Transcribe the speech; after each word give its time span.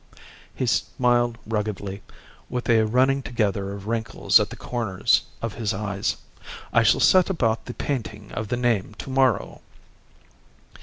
He 0.55 0.65
smiled 0.65 1.37
ruggedly, 1.45 2.01
with 2.49 2.67
a 2.69 2.87
running 2.87 3.21
together 3.21 3.71
of 3.75 3.85
wrinkles 3.85 4.39
at 4.39 4.49
the 4.49 4.55
corners 4.55 5.21
of 5.43 5.53
his 5.53 5.75
eyes. 5.75 6.17
"I 6.73 6.81
shall 6.81 6.99
set 6.99 7.29
about 7.29 7.65
the 7.65 7.75
painting 7.75 8.31
of 8.31 8.47
the 8.47 8.57
name 8.57 8.95
to 8.97 9.09
morrow." 9.11 9.61